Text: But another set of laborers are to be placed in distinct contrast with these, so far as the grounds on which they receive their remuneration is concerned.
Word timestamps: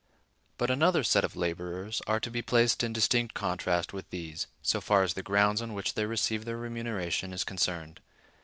But 0.57 0.71
another 0.71 1.03
set 1.03 1.23
of 1.23 1.35
laborers 1.35 2.01
are 2.07 2.19
to 2.21 2.31
be 2.31 2.41
placed 2.41 2.81
in 2.83 2.91
distinct 2.91 3.35
contrast 3.35 3.93
with 3.93 4.09
these, 4.09 4.47
so 4.63 4.81
far 4.81 5.03
as 5.03 5.13
the 5.13 5.21
grounds 5.21 5.61
on 5.61 5.75
which 5.75 5.93
they 5.93 6.07
receive 6.07 6.43
their 6.43 6.57
remuneration 6.57 7.33
is 7.33 7.43
concerned. 7.43 7.99